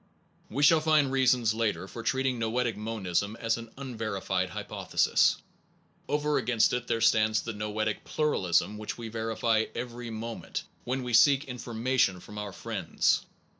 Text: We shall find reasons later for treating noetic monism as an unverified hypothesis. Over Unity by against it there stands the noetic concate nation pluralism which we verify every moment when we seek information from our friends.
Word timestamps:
We 0.49 0.63
shall 0.63 0.81
find 0.81 1.11
reasons 1.11 1.53
later 1.53 1.87
for 1.87 2.01
treating 2.01 2.39
noetic 2.39 2.75
monism 2.75 3.35
as 3.35 3.57
an 3.57 3.69
unverified 3.77 4.49
hypothesis. 4.49 5.35
Over 6.09 6.29
Unity 6.39 6.39
by 6.39 6.43
against 6.43 6.73
it 6.73 6.87
there 6.87 7.01
stands 7.01 7.41
the 7.43 7.53
noetic 7.53 7.97
concate 7.97 7.97
nation 8.07 8.15
pluralism 8.15 8.77
which 8.79 8.97
we 8.97 9.09
verify 9.09 9.65
every 9.75 10.09
moment 10.09 10.63
when 10.85 11.03
we 11.03 11.13
seek 11.13 11.43
information 11.45 12.19
from 12.19 12.39
our 12.39 12.51
friends. 12.51 13.27